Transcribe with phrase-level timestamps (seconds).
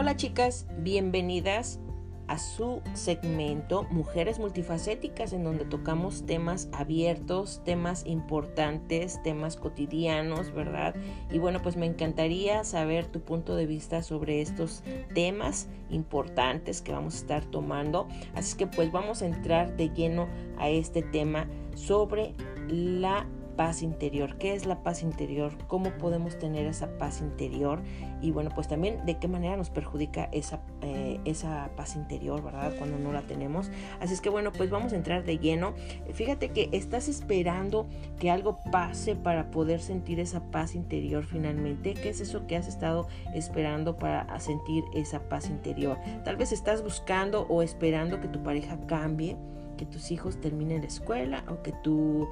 [0.00, 1.80] Hola chicas, bienvenidas
[2.28, 10.94] a su segmento Mujeres Multifacéticas en donde tocamos temas abiertos, temas importantes, temas cotidianos, ¿verdad?
[11.32, 14.84] Y bueno, pues me encantaría saber tu punto de vista sobre estos
[15.14, 18.06] temas importantes que vamos a estar tomando.
[18.36, 20.28] Así que pues vamos a entrar de lleno
[20.58, 22.36] a este tema sobre
[22.68, 23.26] la
[23.58, 24.36] paz interior.
[24.38, 25.52] ¿Qué es la paz interior?
[25.66, 27.82] ¿Cómo podemos tener esa paz interior?
[28.22, 32.72] Y bueno, pues también de qué manera nos perjudica esa, eh, esa paz interior, ¿verdad?
[32.78, 33.72] Cuando no la tenemos.
[33.98, 35.74] Así es que bueno, pues vamos a entrar de lleno.
[36.12, 37.88] Fíjate que estás esperando
[38.20, 41.94] que algo pase para poder sentir esa paz interior finalmente.
[41.94, 45.98] ¿Qué es eso que has estado esperando para sentir esa paz interior?
[46.24, 49.36] Tal vez estás buscando o esperando que tu pareja cambie
[49.78, 52.28] que tus hijos terminen la escuela o que tu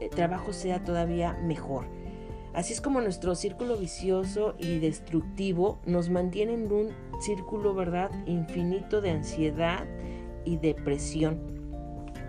[0.00, 1.86] eh, trabajo sea todavía mejor.
[2.52, 6.88] Así es como nuestro círculo vicioso y destructivo nos mantiene en un
[7.20, 9.86] círculo, ¿verdad?, infinito de ansiedad
[10.44, 11.55] y depresión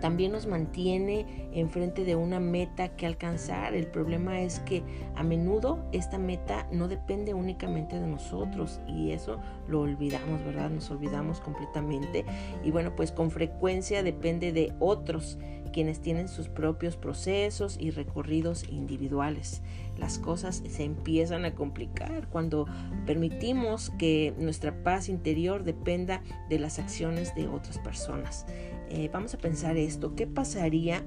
[0.00, 3.74] también nos mantiene enfrente de una meta que alcanzar.
[3.74, 4.82] El problema es que
[5.14, 9.38] a menudo esta meta no depende únicamente de nosotros y eso
[9.68, 10.70] lo olvidamos, ¿verdad?
[10.70, 12.24] Nos olvidamos completamente
[12.64, 15.38] y bueno, pues con frecuencia depende de otros
[15.70, 19.62] quienes tienen sus propios procesos y recorridos individuales.
[19.96, 22.66] Las cosas se empiezan a complicar cuando
[23.06, 28.46] permitimos que nuestra paz interior dependa de las acciones de otras personas.
[28.90, 31.04] Eh, vamos a pensar esto, ¿qué pasaría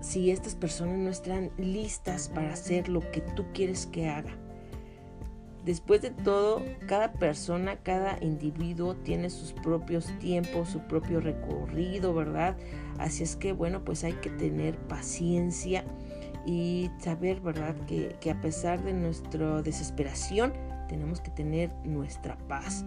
[0.00, 4.45] si estas personas no están listas para hacer lo que tú quieres que haga?
[5.66, 12.56] Después de todo, cada persona, cada individuo tiene sus propios tiempos, su propio recorrido, ¿verdad?
[12.98, 15.84] Así es que, bueno, pues hay que tener paciencia
[16.46, 17.74] y saber, ¿verdad?
[17.88, 20.52] Que, que a pesar de nuestra desesperación,
[20.88, 22.84] tenemos que tener nuestra paz.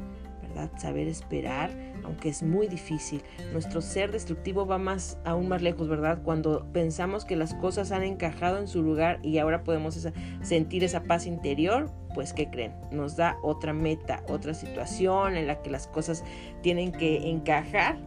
[0.78, 1.69] Saber esperar,
[2.03, 3.22] aunque es muy difícil.
[3.53, 6.21] Nuestro ser destructivo va más, aún más lejos, ¿verdad?
[6.23, 10.08] Cuando pensamos que las cosas han encajado en su lugar y ahora podemos
[10.42, 12.73] sentir esa paz interior, pues ¿qué creen?
[12.92, 16.23] Nos da otra meta, otra situación en la que las cosas
[16.61, 17.99] tienen que encajar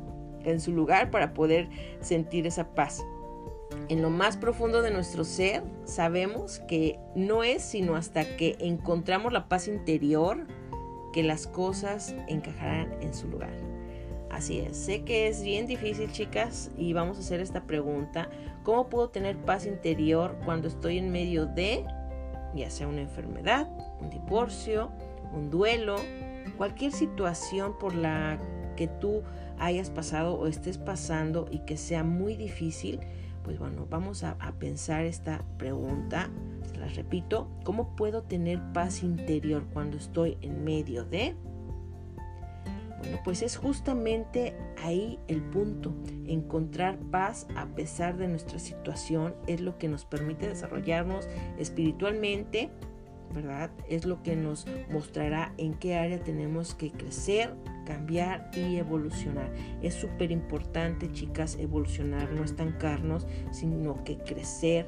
[0.45, 1.69] en su lugar para poder
[2.01, 3.03] sentir esa paz.
[3.89, 9.33] En lo más profundo de nuestro ser sabemos que no es sino hasta que encontramos
[9.33, 10.47] la paz interior,
[11.13, 13.53] que las cosas encajarán en su lugar.
[14.31, 18.31] Así es, sé que es bien difícil chicas y vamos a hacer esta pregunta.
[18.63, 21.85] ¿Cómo puedo tener paz interior cuando estoy en medio de,
[22.55, 23.69] ya sea una enfermedad,
[24.01, 24.91] un divorcio,
[25.35, 25.97] un duelo,
[26.57, 28.39] cualquier situación por la
[28.75, 29.23] que tú
[29.59, 33.01] hayas pasado o estés pasando y que sea muy difícil?
[33.45, 36.31] Pues bueno, vamos a, pensar esta pregunta.
[36.71, 37.49] Se las repito.
[37.65, 41.35] ¿Cómo puedo tener paz interior cuando estoy en medio de...
[42.99, 45.93] Bueno, pues es justamente ahí el punto.
[46.27, 52.71] Encontrar paz a pesar de nuestra situación es lo que nos permite desarrollarnos espiritualmente,
[53.35, 53.73] ¿verdad?
[53.89, 57.53] Es lo que nos mostrará en qué área tenemos que crecer,
[57.85, 59.53] cambiar y evolucionar.
[59.83, 64.87] Es súper importante, chicas, evolucionar, no estancarnos, sino que crecer,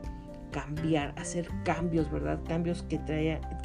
[0.54, 2.38] cambiar, hacer cambios, ¿verdad?
[2.46, 3.00] Cambios que,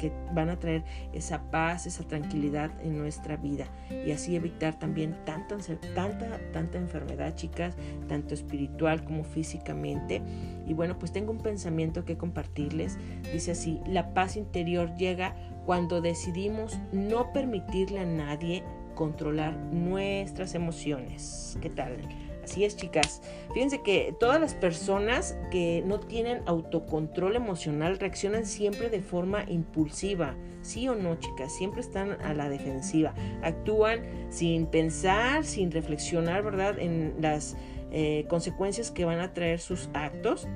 [0.00, 0.82] que van a traer
[1.12, 3.66] esa paz, esa tranquilidad en nuestra vida
[4.04, 5.56] y así evitar también tanta,
[5.94, 7.76] tanta, tanta enfermedad, chicas,
[8.08, 10.20] tanto espiritual como físicamente.
[10.66, 12.98] Y bueno, pues tengo un pensamiento que compartirles.
[13.32, 15.36] Dice así, la paz interior llega
[15.66, 18.64] cuando decidimos no permitirle a nadie
[19.00, 21.56] controlar nuestras emociones.
[21.62, 21.96] ¿Qué tal?
[22.44, 23.22] Así es, chicas.
[23.54, 30.34] Fíjense que todas las personas que no tienen autocontrol emocional reaccionan siempre de forma impulsiva.
[30.60, 33.14] Sí o no, chicas, siempre están a la defensiva.
[33.42, 36.78] Actúan sin pensar, sin reflexionar, ¿verdad?
[36.78, 37.56] En las
[37.92, 40.46] eh, consecuencias que van a traer sus actos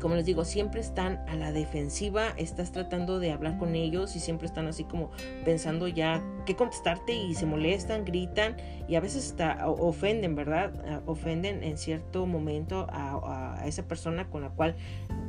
[0.00, 4.20] como les digo, siempre están a la defensiva, estás tratando de hablar con ellos y
[4.20, 5.10] siempre están así como
[5.44, 8.56] pensando ya qué contestarte y se molestan, gritan
[8.88, 10.72] y a veces hasta ofenden, ¿verdad?
[10.86, 14.74] Ah, ofenden en cierto momento a, esa persona con la cual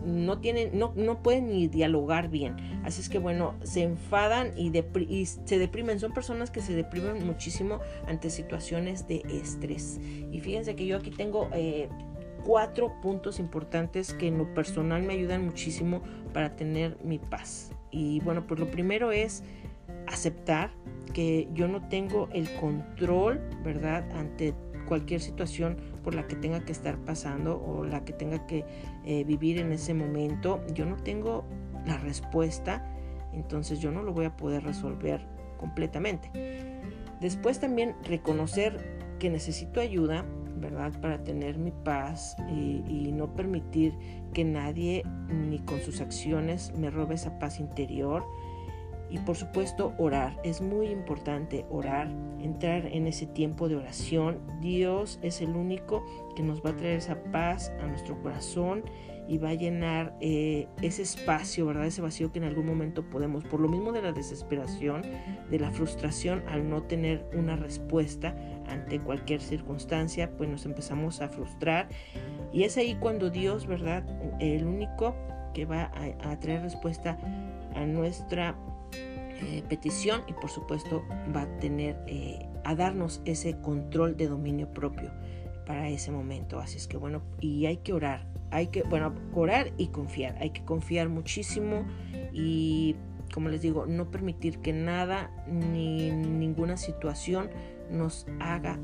[0.05, 2.55] no tienen, no, no pueden ni dialogar bien.
[2.83, 4.71] Así es que bueno, se enfadan y,
[5.25, 5.99] se deprimen.
[5.99, 9.99] Son personas que se deprimen muchísimo ante situaciones de estrés.
[10.31, 11.49] Y fíjense que yo aquí tengo...
[11.53, 11.89] Eh,
[12.45, 16.01] cuatro puntos importantes que en lo personal me ayudan muchísimo
[16.33, 17.71] para tener mi paz.
[17.91, 19.43] Y bueno, pues lo primero es
[20.07, 20.71] aceptar
[21.13, 24.09] que yo no tengo el control, ¿verdad?
[24.13, 24.53] Ante
[24.85, 28.65] cualquier situación por la que tenga que estar pasando o la que tenga que
[29.05, 30.61] eh, vivir en ese momento.
[30.73, 31.45] Yo no tengo
[31.85, 32.85] la respuesta,
[33.33, 35.25] entonces yo no lo voy a poder resolver
[35.57, 36.29] completamente.
[37.19, 40.25] Después también reconocer que necesito ayuda,
[40.61, 40.93] ¿verdad?
[41.01, 43.93] Para tener mi paz y, y, no permitir
[44.33, 48.23] que nadie ni con sus acciones me robe esa paz interior.
[49.11, 50.39] Y por supuesto orar.
[50.43, 52.09] Es muy importante orar,
[52.39, 54.39] entrar en ese tiempo de oración.
[54.61, 56.03] Dios es el único
[56.35, 58.83] que nos va a traer esa paz a nuestro corazón
[59.27, 61.85] y va a llenar eh, ese espacio, ¿verdad?
[61.85, 65.03] Ese vacío que en algún momento podemos, por lo mismo de la desesperación,
[65.49, 68.35] de la frustración al no tener una respuesta
[68.67, 71.89] ante cualquier circunstancia, pues nos empezamos a frustrar.
[72.51, 74.03] Y es ahí cuando Dios, ¿verdad?
[74.39, 75.15] El único
[75.53, 75.91] que va
[76.23, 77.17] a, traer respuesta
[77.75, 78.55] a nuestra
[79.41, 81.03] eh, petición y por supuesto
[81.35, 85.11] va a tener eh, a darnos ese control de dominio propio
[85.65, 86.59] para ese momento.
[86.59, 90.37] Así es que bueno, y hay que orar, hay que, bueno, orar y confiar.
[90.39, 91.85] Hay que confiar muchísimo
[92.33, 92.95] y,
[93.33, 97.49] como les digo, no permitir que nada ni ninguna situación
[97.89, 98.77] nos haga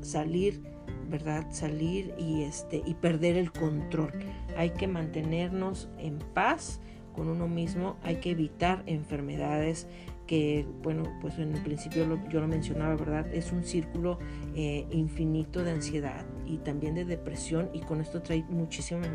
[0.00, 0.62] salir,
[1.10, 1.46] ¿verdad?
[1.50, 4.12] Salir y, este, y perder el control.
[4.56, 6.80] Hay que mantenernos en paz
[7.14, 9.86] con uno mismo, hay que evitar enfermedades
[10.26, 13.32] que, bueno, pues en el principio yo lo mencionaba, ¿verdad?
[13.32, 14.18] Es un círculo
[14.54, 19.06] eh, infinito de ansiedad y también de depresión y con esto trae muchísima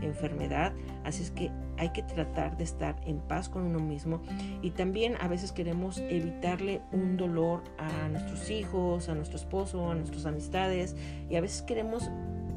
[0.00, 0.72] enfermedad.
[1.04, 4.22] Así es que hay que tratar de estar en paz con uno mismo
[4.62, 9.94] y también a veces queremos evitarle un dolor a nuestros hijos, a nuestro esposo, a
[9.94, 10.96] nuestras amistades
[11.28, 12.10] y a veces queremos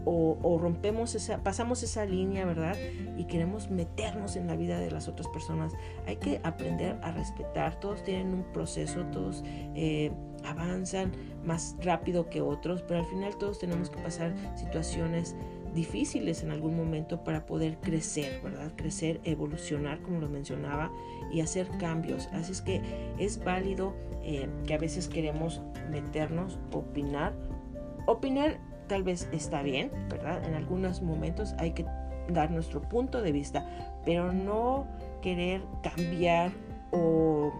[0.06, 2.76] o, rompemos esa, pasamos esa línea, ¿verdad?
[3.18, 5.74] Y queremos meternos en la vida de las otras personas.
[6.06, 7.80] Hay que aprender a respetar.
[7.80, 9.44] Todos tienen un proceso, todos
[9.76, 10.12] eh,
[10.44, 11.12] avanzan
[11.46, 15.36] más rápido que otros, pero al final todos tenemos que pasar situaciones
[15.74, 18.72] difíciles en algún momento para poder crecer, ¿verdad?
[18.76, 20.92] Crecer, evolucionar, como lo mencionaba,
[21.32, 22.28] y hacer cambios.
[22.32, 22.82] Así es que
[23.18, 27.34] es válido eh, que a veces queremos meternos, opinar.
[28.06, 30.44] Opinar tal vez está bien, ¿verdad?
[30.46, 31.86] En algunos momentos hay que
[32.30, 33.66] dar nuestro punto de vista,
[34.06, 34.88] pero no
[35.22, 36.52] querer cambiar
[36.92, 37.52] o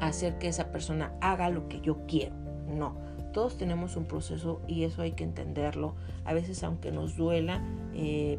[0.00, 2.34] hacer que esa persona haga lo que yo quiero.
[2.66, 2.96] No,
[3.32, 5.94] todos tenemos un proceso y eso hay que entenderlo.
[6.24, 7.62] A veces aunque nos duela,
[7.94, 8.38] eh,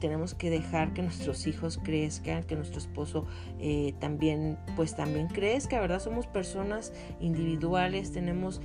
[0.00, 3.26] tenemos que dejar que nuestros hijos crezcan, que nuestro esposo
[3.58, 6.00] eh, también, pues también crezca, ¿verdad?
[6.00, 8.60] Somos personas individuales, tenemos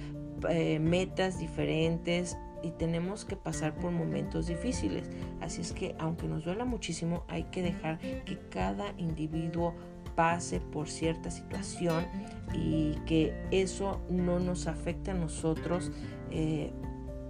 [0.50, 5.10] eh, metas diferentes y tenemos que pasar por momentos difíciles.
[5.42, 9.74] Así es que aunque nos duela muchísimo, hay que dejar que cada individuo
[10.16, 12.06] pase por cierta situación
[12.54, 15.92] y que eso no nos afecte a nosotros
[16.32, 16.72] eh,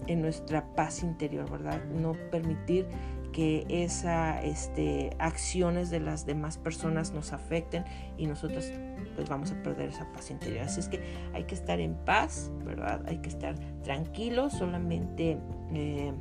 [0.07, 1.83] en nuestra paz interior, ¿verdad?
[1.85, 2.87] No permitir
[3.31, 7.85] que esas este, acciones de las demás personas nos afecten
[8.17, 8.71] y nosotros
[9.15, 10.63] pues vamos a perder esa paz interior.
[10.65, 11.01] Así es que
[11.33, 13.03] hay que estar en paz, ¿verdad?
[13.07, 15.37] Hay que estar tranquilos, solamente
[15.73, 16.13] eh,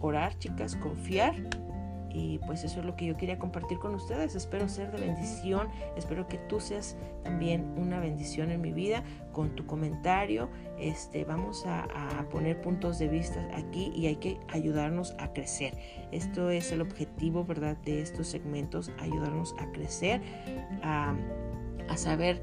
[0.00, 1.34] orar, chicas, confiar
[2.10, 4.34] y pues eso es lo que yo quería compartir con ustedes.
[4.34, 5.68] Espero ser de bendición.
[5.96, 9.02] Espero que tú seas también una bendición en mi vida
[9.32, 10.48] con tu comentario.
[10.78, 11.86] Este, vamos a,
[12.30, 15.74] poner puntos de vista aquí y hay que ayudarnos a crecer.
[16.12, 17.76] Esto es el objetivo, ¿verdad?
[17.84, 20.20] De estos segmentos, ayudarnos a crecer,
[20.82, 21.14] a,
[21.88, 22.42] a saber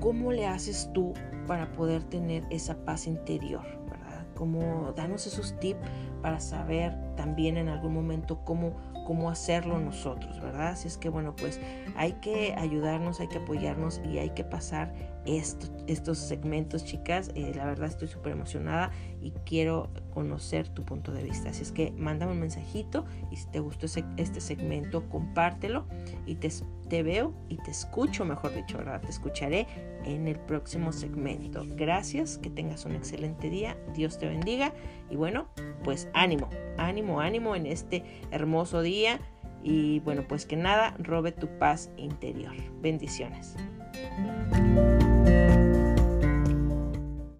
[0.00, 1.12] cómo le haces tú
[1.46, 4.26] para poder tener esa paz interior, ¿verdad?
[4.34, 5.80] Cómo darnos esos tips
[6.22, 8.74] para saber también en algún momento cómo
[9.10, 10.68] cómo hacerlo nosotros, ¿verdad?
[10.68, 11.58] Así es que bueno, pues
[11.96, 14.94] hay que ayudarnos, hay que apoyarnos y hay que pasar
[15.26, 17.32] estos segmentos, chicas.
[17.34, 21.50] Eh, la verdad estoy súper emocionada y quiero conocer tu punto de vista.
[21.50, 23.86] Así es que mándame un mensajito y si te gustó
[24.16, 25.86] este segmento, compártelo
[26.26, 26.50] y te,
[26.88, 29.00] te veo y te escucho, mejor dicho, ¿verdad?
[29.00, 29.66] Te escucharé
[30.04, 31.64] en el próximo segmento.
[31.76, 34.72] Gracias, que tengas un excelente día, Dios te bendiga
[35.10, 35.48] y bueno,
[35.84, 36.48] pues ánimo,
[36.78, 39.20] ánimo, ánimo en este hermoso día
[39.62, 42.54] y bueno, pues que nada robe tu paz interior.
[42.80, 43.56] Bendiciones.